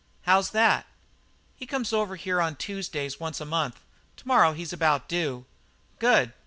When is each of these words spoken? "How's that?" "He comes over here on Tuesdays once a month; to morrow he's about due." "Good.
"How's 0.23 0.49
that?" 0.49 0.87
"He 1.55 1.67
comes 1.67 1.93
over 1.93 2.15
here 2.15 2.41
on 2.41 2.55
Tuesdays 2.55 3.19
once 3.19 3.39
a 3.39 3.45
month; 3.45 3.81
to 4.17 4.27
morrow 4.27 4.53
he's 4.53 4.73
about 4.73 5.07
due." 5.07 5.45
"Good. 5.99 6.33